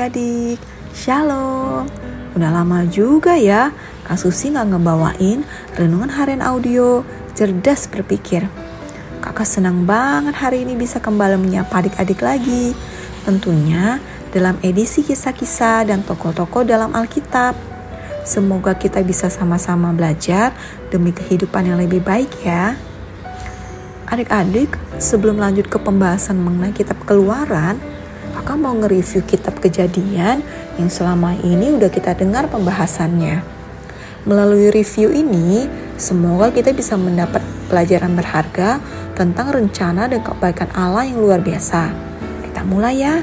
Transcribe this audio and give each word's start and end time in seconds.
adik-adik, 0.00 0.56
Shalom. 0.96 1.84
Udah 2.32 2.48
lama 2.48 2.88
juga 2.88 3.36
ya 3.36 3.68
Kak 4.08 4.16
Susi 4.16 4.48
gak 4.48 4.72
ngebawain 4.72 5.44
Renungan 5.76 6.08
Harian 6.08 6.40
Audio. 6.40 7.04
Cerdas 7.36 7.84
Berpikir. 7.84 8.48
Kakak 9.20 9.44
senang 9.44 9.84
banget 9.84 10.32
hari 10.40 10.64
ini 10.64 10.72
bisa 10.72 11.04
kembali 11.04 11.36
menyapa 11.36 11.84
adik-adik 11.84 12.24
lagi. 12.24 12.72
Tentunya 13.28 14.00
dalam 14.32 14.56
edisi 14.64 15.04
kisah-kisah 15.04 15.92
dan 15.92 16.00
tokoh-tokoh 16.00 16.64
dalam 16.64 16.96
Alkitab. 16.96 17.52
Semoga 18.24 18.80
kita 18.80 19.04
bisa 19.04 19.28
sama-sama 19.28 19.92
belajar 19.92 20.56
demi 20.88 21.12
kehidupan 21.12 21.68
yang 21.68 21.76
lebih 21.76 22.00
baik 22.00 22.32
ya. 22.40 22.72
Adik-adik, 24.08 24.80
sebelum 24.96 25.36
lanjut 25.36 25.68
ke 25.68 25.76
pembahasan 25.76 26.40
mengenai 26.40 26.72
kitab 26.72 26.96
keluaran, 27.04 27.89
kakak 28.50 28.66
mau 28.66 28.74
nge-review 28.82 29.22
kitab 29.30 29.62
kejadian 29.62 30.42
yang 30.74 30.90
selama 30.90 31.38
ini 31.38 31.70
udah 31.70 31.86
kita 31.86 32.18
dengar 32.18 32.50
pembahasannya. 32.50 33.46
Melalui 34.26 34.74
review 34.74 35.14
ini, 35.14 35.70
semoga 35.94 36.50
kita 36.50 36.74
bisa 36.74 36.98
mendapat 36.98 37.46
pelajaran 37.70 38.10
berharga 38.18 38.82
tentang 39.14 39.54
rencana 39.54 40.10
dan 40.10 40.18
kebaikan 40.26 40.66
Allah 40.74 41.06
yang 41.06 41.22
luar 41.22 41.38
biasa. 41.38 41.94
Kita 42.42 42.66
mulai 42.66 42.98
ya. 42.98 43.22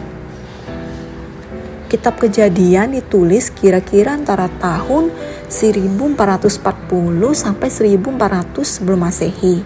Kitab 1.92 2.24
kejadian 2.24 2.96
ditulis 2.96 3.52
kira-kira 3.52 4.16
antara 4.16 4.48
tahun 4.64 5.12
1440 5.52 6.64
sampai 7.36 7.68
1400 7.68 8.64
sebelum 8.64 9.04
masehi. 9.04 9.60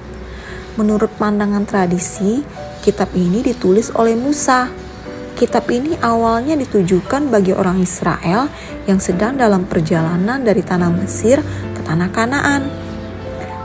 Menurut 0.73 1.13
pandangan 1.21 1.69
tradisi, 1.69 2.41
kitab 2.81 3.13
ini 3.13 3.45
ditulis 3.45 3.93
oleh 3.93 4.17
Musa 4.17 4.89
Kitab 5.37 5.65
ini 5.73 5.97
awalnya 5.99 6.53
ditujukan 6.53 7.31
bagi 7.31 7.55
orang 7.55 7.81
Israel 7.81 8.51
yang 8.85 9.01
sedang 9.01 9.39
dalam 9.39 9.65
perjalanan 9.65 10.43
dari 10.43 10.61
tanah 10.61 10.91
Mesir 10.93 11.41
ke 11.73 11.81
tanah 11.81 12.09
Kanaan. 12.13 12.61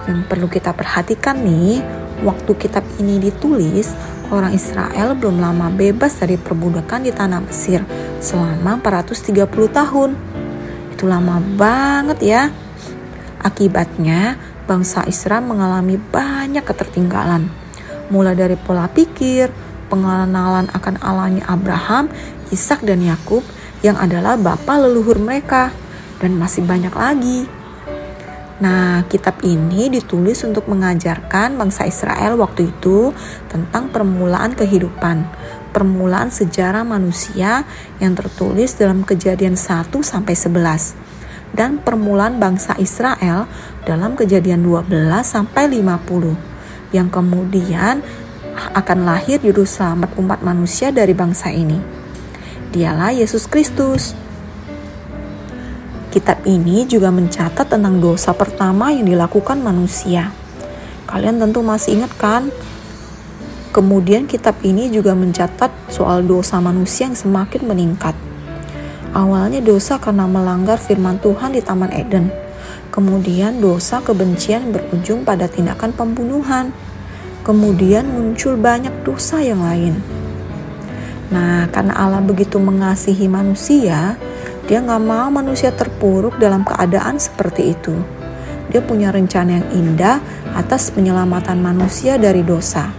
Yang 0.06 0.20
perlu 0.31 0.47
kita 0.47 0.70
perhatikan 0.73 1.42
nih, 1.42 1.83
waktu 2.23 2.50
kitab 2.56 2.86
ini 3.03 3.19
ditulis, 3.19 3.92
orang 4.31 4.55
Israel 4.55 5.19
belum 5.19 5.42
lama 5.42 5.69
bebas 5.69 6.17
dari 6.23 6.39
perbudakan 6.39 7.06
di 7.06 7.12
tanah 7.12 7.42
Mesir 7.42 7.83
selama 8.23 8.78
430 8.80 9.45
tahun. 9.69 10.11
Itu 10.95 11.05
lama 11.11 11.42
banget 11.42 12.19
ya. 12.23 12.42
Akibatnya, 13.42 14.39
bangsa 14.64 15.05
Israel 15.05 15.45
mengalami 15.45 15.98
banyak 15.98 16.64
ketertinggalan. 16.64 17.53
Mulai 18.08 18.39
dari 18.39 18.56
pola 18.56 18.86
pikir, 18.86 19.66
pengenalan 19.87 20.70
akan 20.73 20.97
Allahnya 21.03 21.45
Abraham, 21.47 22.11
Ishak 22.51 22.83
dan 22.87 23.03
Yakub 23.03 23.42
yang 23.83 23.98
adalah 23.98 24.34
bapa 24.39 24.79
leluhur 24.81 25.19
mereka 25.19 25.70
dan 26.19 26.39
masih 26.39 26.65
banyak 26.65 26.95
lagi. 26.95 27.47
Nah, 28.57 29.05
kitab 29.12 29.45
ini 29.45 29.92
ditulis 29.92 30.41
untuk 30.41 30.64
mengajarkan 30.73 31.61
bangsa 31.61 31.84
Israel 31.84 32.41
waktu 32.41 32.73
itu 32.73 33.12
tentang 33.53 33.92
permulaan 33.92 34.57
kehidupan, 34.57 35.29
permulaan 35.77 36.33
sejarah 36.33 36.81
manusia 36.81 37.69
yang 38.01 38.17
tertulis 38.17 38.73
dalam 38.81 39.05
Kejadian 39.05 39.61
1 39.61 39.92
sampai 40.01 40.33
11 40.33 40.97
dan 41.53 41.77
permulaan 41.84 42.41
bangsa 42.41 42.73
Israel 42.81 43.45
dalam 43.84 44.17
Kejadian 44.17 44.64
12 44.64 44.89
sampai 45.20 45.69
50 45.69 46.57
yang 46.96 47.13
kemudian 47.13 48.01
akan 48.56 49.05
lahir 49.05 49.39
juru 49.40 49.68
selamat 49.68 50.17
umat 50.17 50.40
manusia 50.40 50.89
dari 50.89 51.12
bangsa 51.12 51.52
ini. 51.52 51.77
Dialah 52.72 53.12
Yesus 53.12 53.44
Kristus. 53.44 54.17
Kitab 56.11 56.40
ini 56.48 56.89
juga 56.89 57.12
mencatat 57.12 57.68
tentang 57.68 58.00
dosa 58.00 58.33
pertama 58.33 58.89
yang 58.89 59.05
dilakukan 59.05 59.61
manusia. 59.61 60.33
Kalian 61.05 61.36
tentu 61.36 61.61
masih 61.61 62.00
ingat 62.00 62.12
kan? 62.16 62.48
Kemudian 63.77 64.24
kitab 64.24 64.56
ini 64.64 64.89
juga 64.89 65.12
mencatat 65.12 65.92
soal 65.92 66.24
dosa 66.24 66.56
manusia 66.64 67.12
yang 67.12 67.14
semakin 67.14 67.68
meningkat. 67.68 68.16
Awalnya 69.12 69.61
dosa 69.61 70.00
karena 70.00 70.24
melanggar 70.24 70.80
firman 70.80 71.20
Tuhan 71.20 71.52
di 71.52 71.61
Taman 71.61 71.92
Eden. 71.92 72.33
Kemudian 72.89 73.61
dosa 73.61 74.00
kebencian 74.00 74.72
berujung 74.72 75.28
pada 75.28 75.45
tindakan 75.45 75.92
pembunuhan 75.92 76.72
kemudian 77.46 78.11
muncul 78.11 78.58
banyak 78.58 78.90
dosa 79.07 79.39
yang 79.39 79.62
lain. 79.62 79.95
Nah, 81.30 81.70
karena 81.70 81.95
Allah 81.95 82.18
begitu 82.18 82.58
mengasihi 82.58 83.30
manusia, 83.30 84.18
dia 84.67 84.79
nggak 84.83 85.02
mau 85.07 85.30
manusia 85.30 85.70
terpuruk 85.70 86.42
dalam 86.42 86.67
keadaan 86.67 87.23
seperti 87.23 87.70
itu. 87.79 87.95
Dia 88.74 88.83
punya 88.83 89.14
rencana 89.14 89.62
yang 89.62 89.67
indah 89.70 90.18
atas 90.58 90.90
penyelamatan 90.90 91.62
manusia 91.62 92.18
dari 92.18 92.42
dosa. 92.42 92.90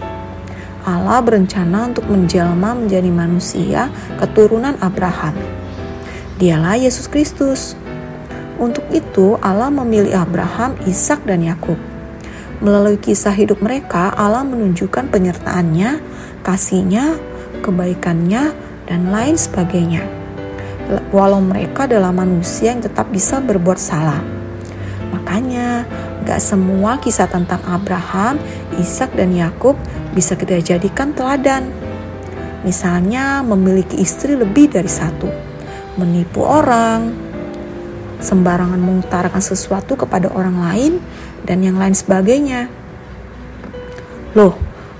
Allah 0.88 1.20
berencana 1.20 1.92
untuk 1.92 2.08
menjelma 2.08 2.72
menjadi 2.72 3.12
manusia 3.12 3.92
keturunan 4.16 4.80
Abraham. 4.80 5.36
Dialah 6.40 6.80
Yesus 6.80 7.04
Kristus. 7.04 7.76
Untuk 8.56 8.88
itu 8.96 9.36
Allah 9.44 9.68
memilih 9.68 10.16
Abraham, 10.16 10.74
Ishak 10.88 11.22
dan 11.28 11.44
Yakub 11.44 11.76
Melalui 12.58 12.98
kisah 12.98 13.30
hidup 13.38 13.62
mereka, 13.62 14.10
Allah 14.18 14.42
menunjukkan 14.42 15.14
penyertaannya, 15.14 16.02
kasihnya, 16.42 17.14
kebaikannya, 17.62 18.50
dan 18.90 19.00
lain 19.14 19.38
sebagainya. 19.38 20.02
Walau 21.14 21.38
mereka 21.38 21.86
adalah 21.86 22.10
manusia 22.10 22.74
yang 22.74 22.82
tetap 22.82 23.14
bisa 23.14 23.38
berbuat 23.38 23.78
salah. 23.78 24.18
Makanya, 25.14 25.86
gak 26.26 26.42
semua 26.42 26.98
kisah 26.98 27.30
tentang 27.30 27.62
Abraham, 27.62 28.42
Ishak, 28.74 29.14
dan 29.14 29.38
Yakub 29.38 29.78
bisa 30.16 30.34
kita 30.34 30.58
jadikan 30.58 31.14
teladan. 31.14 31.70
Misalnya, 32.66 33.46
memiliki 33.46 34.02
istri 34.02 34.34
lebih 34.34 34.66
dari 34.74 34.90
satu, 34.90 35.30
menipu 35.94 36.42
orang, 36.42 37.28
sembarangan 38.18 38.82
mengutarakan 38.82 39.38
sesuatu 39.38 39.94
kepada 39.94 40.26
orang 40.34 40.58
lain, 40.58 40.92
dan 41.44 41.62
yang 41.62 41.76
lain 41.76 41.94
sebagainya. 41.94 42.70
Loh, 44.34 44.54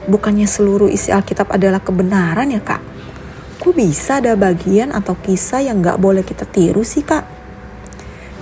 bukannya 0.09 0.49
seluruh 0.49 0.89
isi 0.89 1.13
Alkitab 1.13 1.53
adalah 1.53 1.79
kebenaran 1.83 2.49
ya 2.51 2.63
kak? 2.65 2.83
Kok 3.59 3.75
bisa 3.75 4.23
ada 4.23 4.39
bagian 4.39 4.95
atau 4.95 5.19
kisah 5.19 5.61
yang 5.61 5.83
gak 5.83 5.99
boleh 5.99 6.23
kita 6.23 6.47
tiru 6.47 6.87
sih 6.87 7.03
kak? 7.03 7.27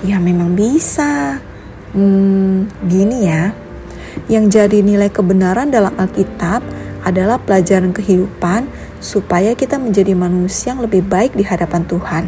Ya 0.04 0.20
memang 0.20 0.52
bisa. 0.52 1.40
Hmm, 1.96 2.68
gini 2.84 3.24
ya. 3.24 3.56
Yang 4.28 4.60
jadi 4.60 4.78
nilai 4.84 5.08
kebenaran 5.08 5.72
dalam 5.72 5.96
Alkitab 5.96 6.60
adalah 7.06 7.40
pelajaran 7.40 7.94
kehidupan 7.94 8.68
supaya 9.00 9.54
kita 9.54 9.78
menjadi 9.78 10.12
manusia 10.12 10.74
yang 10.74 10.82
lebih 10.82 11.06
baik 11.06 11.32
di 11.38 11.46
hadapan 11.46 11.86
Tuhan. 11.86 12.24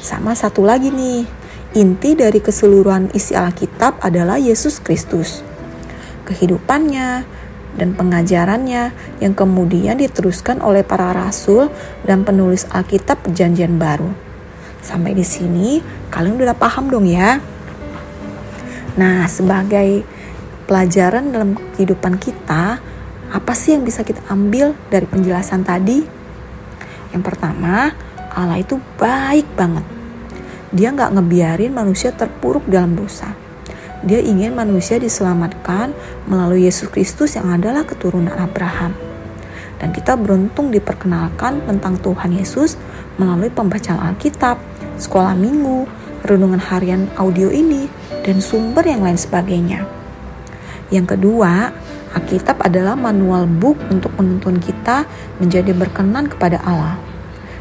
Sama 0.00 0.32
satu 0.34 0.64
lagi 0.64 0.88
nih, 0.88 1.28
Inti 1.70 2.18
dari 2.18 2.42
keseluruhan 2.42 3.14
isi 3.14 3.38
Alkitab 3.38 4.02
adalah 4.02 4.42
Yesus 4.42 4.82
Kristus. 4.82 5.46
Kehidupannya 6.26 7.22
dan 7.78 7.94
pengajarannya 7.94 8.90
yang 9.22 9.38
kemudian 9.38 9.94
diteruskan 9.94 10.58
oleh 10.66 10.82
para 10.82 11.14
rasul 11.14 11.70
dan 12.02 12.26
penulis 12.26 12.66
Alkitab 12.74 13.22
Perjanjian 13.22 13.78
Baru. 13.78 14.10
Sampai 14.82 15.14
di 15.14 15.22
sini 15.22 15.78
kalian 16.10 16.42
udah 16.42 16.58
paham 16.58 16.90
dong 16.90 17.06
ya. 17.06 17.38
Nah, 18.98 19.30
sebagai 19.30 20.02
pelajaran 20.66 21.30
dalam 21.30 21.54
kehidupan 21.78 22.18
kita, 22.18 22.82
apa 23.30 23.52
sih 23.54 23.78
yang 23.78 23.86
bisa 23.86 24.02
kita 24.02 24.26
ambil 24.26 24.74
dari 24.90 25.06
penjelasan 25.06 25.62
tadi? 25.62 26.02
Yang 27.14 27.22
pertama, 27.22 27.94
Allah 28.34 28.58
itu 28.58 28.74
baik 28.98 29.46
banget 29.54 29.99
dia 30.70 30.94
nggak 30.94 31.18
ngebiarin 31.18 31.74
manusia 31.74 32.14
terpuruk 32.14 32.62
dalam 32.70 32.94
dosa. 32.94 33.34
Dia 34.00 34.22
ingin 34.22 34.56
manusia 34.56 34.96
diselamatkan 34.96 35.92
melalui 36.24 36.64
Yesus 36.64 36.88
Kristus 36.88 37.36
yang 37.36 37.52
adalah 37.52 37.84
keturunan 37.84 38.32
Abraham. 38.32 38.96
Dan 39.76 39.92
kita 39.92 40.16
beruntung 40.16 40.72
diperkenalkan 40.72 41.64
tentang 41.68 42.00
Tuhan 42.00 42.32
Yesus 42.36 42.80
melalui 43.20 43.52
pembacaan 43.52 44.12
Alkitab, 44.12 44.56
sekolah 44.96 45.36
minggu, 45.36 45.84
renungan 46.24 46.60
harian 46.60 47.08
audio 47.16 47.48
ini, 47.48 47.88
dan 48.24 48.40
sumber 48.40 48.84
yang 48.84 49.04
lain 49.04 49.16
sebagainya. 49.16 49.84
Yang 50.92 51.16
kedua, 51.16 51.72
Alkitab 52.12 52.60
adalah 52.60 52.96
manual 52.96 53.48
book 53.48 53.78
untuk 53.88 54.12
menuntun 54.20 54.60
kita 54.60 55.08
menjadi 55.40 55.72
berkenan 55.72 56.28
kepada 56.28 56.60
Allah. 56.64 57.00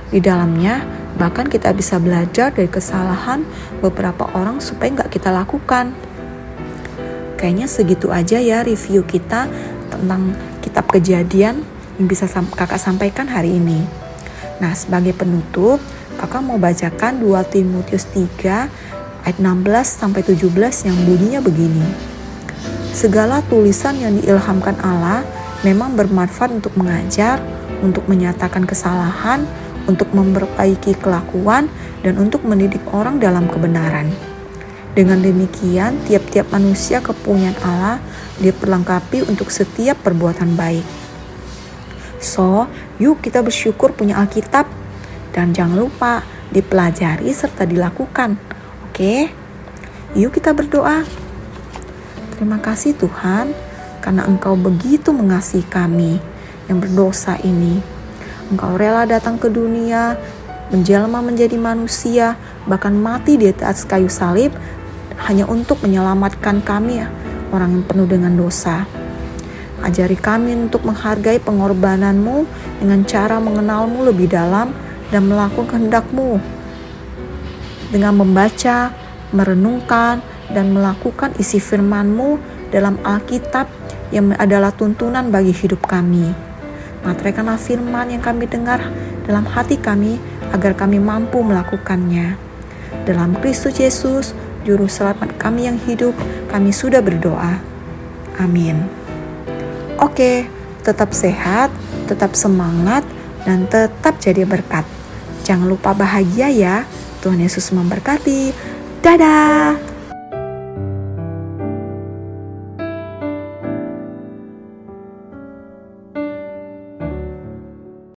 Di 0.09 0.17
dalamnya, 0.19 0.81
Bahkan 1.19 1.51
kita 1.51 1.75
bisa 1.75 1.99
belajar 1.99 2.55
dari 2.55 2.71
kesalahan 2.71 3.43
beberapa 3.83 4.31
orang 4.33 4.63
supaya 4.63 5.03
nggak 5.03 5.11
kita 5.11 5.29
lakukan. 5.29 5.91
Kayaknya 7.35 7.67
segitu 7.67 8.07
aja 8.09 8.39
ya 8.39 8.63
review 8.63 9.03
kita 9.03 9.51
tentang 9.91 10.33
kitab 10.63 10.87
kejadian 10.87 11.61
yang 11.99 12.07
bisa 12.07 12.25
kakak 12.55 12.79
sampaikan 12.79 13.27
hari 13.27 13.59
ini. 13.59 13.83
Nah, 14.59 14.75
sebagai 14.75 15.15
penutup, 15.15 15.79
Kakak 16.19 16.43
mau 16.43 16.59
bacakan 16.59 17.23
2 17.23 17.47
Timotius 17.47 18.03
3 18.11 18.67
ayat 19.23 19.37
16 19.39 20.03
sampai 20.03 20.19
17 20.19 20.83
yang 20.83 20.97
bunyinya 21.07 21.39
begini. 21.39 21.87
Segala 22.91 23.39
tulisan 23.47 23.95
yang 23.95 24.19
diilhamkan 24.19 24.75
Allah 24.83 25.23
memang 25.63 25.95
bermanfaat 25.95 26.59
untuk 26.59 26.75
mengajar, 26.75 27.39
untuk 27.79 28.03
menyatakan 28.11 28.67
kesalahan, 28.67 29.47
untuk 29.89 30.13
memperbaiki 30.13 30.93
kelakuan, 31.01 31.65
dan 32.05 32.21
untuk 32.21 32.45
mendidik 32.45 32.85
orang 32.93 33.17
dalam 33.17 33.49
kebenaran. 33.49 34.13
Dengan 34.93 35.21
demikian, 35.21 35.97
tiap-tiap 36.05 36.53
manusia 36.53 37.01
kepunyaan 37.01 37.57
Allah 37.65 37.97
diperlengkapi 38.37 39.25
untuk 39.25 39.49
setiap 39.49 39.97
perbuatan 40.05 40.53
baik. 40.53 40.85
So, 42.19 42.67
yuk 42.99 43.23
kita 43.23 43.39
bersyukur 43.39 43.95
punya 43.95 44.19
Alkitab 44.19 44.67
dan 45.31 45.55
jangan 45.55 45.87
lupa 45.87 46.13
dipelajari 46.51 47.31
serta 47.31 47.63
dilakukan. 47.63 48.35
Oke? 48.89 49.31
Yuk 50.17 50.35
kita 50.35 50.51
berdoa. 50.51 51.05
Terima 52.35 52.59
kasih 52.59 52.97
Tuhan 52.97 53.55
karena 54.03 54.27
Engkau 54.27 54.59
begitu 54.59 55.15
mengasihi 55.15 55.63
kami 55.63 56.19
yang 56.67 56.83
berdosa 56.83 57.39
ini. 57.45 57.98
Engkau 58.49 58.81
rela 58.81 59.05
datang 59.05 59.37
ke 59.37 59.45
dunia, 59.45 60.17
menjelma 60.73 61.21
menjadi 61.21 61.53
manusia, 61.53 62.33
bahkan 62.65 62.97
mati 62.97 63.37
di 63.37 63.49
atas 63.53 63.85
kayu 63.85 64.09
salib 64.09 64.49
hanya 65.29 65.45
untuk 65.45 65.85
menyelamatkan 65.85 66.65
kami 66.65 67.05
orang 67.53 67.77
yang 67.77 67.85
penuh 67.85 68.09
dengan 68.09 68.33
dosa. 68.33 68.89
Ajari 69.85 70.17
kami 70.17 70.57
untuk 70.67 70.81
menghargai 70.81 71.37
pengorbananmu 71.39 72.49
dengan 72.81 73.05
cara 73.05 73.37
mengenalmu 73.37 74.09
lebih 74.09 74.27
dalam 74.27 74.73
dan 75.13 75.29
melakukan 75.29 75.69
kehendakmu. 75.69 76.41
Dengan 77.93 78.17
membaca, 78.17 78.93
merenungkan, 79.29 80.25
dan 80.49 80.73
melakukan 80.73 81.37
isi 81.37 81.61
firmanmu 81.61 82.41
dalam 82.73 82.97
Alkitab 83.05 83.69
yang 84.09 84.33
adalah 84.41 84.73
tuntunan 84.73 85.29
bagi 85.29 85.53
hidup 85.53 85.85
kami. 85.85 86.48
Materaikanlah 87.03 87.59
firman 87.59 88.11
yang 88.11 88.23
kami 88.23 88.49
dengar 88.49 88.83
dalam 89.23 89.47
hati 89.47 89.79
kami 89.79 90.19
agar 90.51 90.75
kami 90.75 90.99
mampu 90.99 91.39
melakukannya. 91.39 92.35
Dalam 93.05 93.37
Kristus 93.39 93.79
Yesus, 93.79 94.35
Juru 94.67 94.91
Selamat 94.91 95.33
kami 95.39 95.69
yang 95.69 95.79
hidup, 95.87 96.13
kami 96.51 96.75
sudah 96.75 96.99
berdoa. 96.99 97.61
Amin. 98.37 98.85
Oke, 99.99 100.47
tetap 100.83 101.11
sehat, 101.15 101.71
tetap 102.07 102.35
semangat, 102.35 103.03
dan 103.43 103.67
tetap 103.67 104.19
jadi 104.19 104.43
berkat. 104.43 104.83
Jangan 105.43 105.67
lupa 105.67 105.95
bahagia 105.95 106.51
ya. 106.51 106.85
Tuhan 107.19 107.41
Yesus 107.41 107.71
memberkati. 107.75 108.53
Dadah. 109.03 109.88